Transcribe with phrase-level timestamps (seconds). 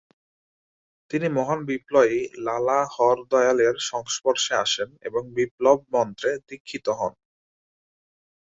[1.11, 7.13] তিনি মহান বিপ্লবী লালা হরদয়াল-এর সংস্পর্শে আসেন এবং বিপ্লব মন্ত্রে দীক্ষিত হন।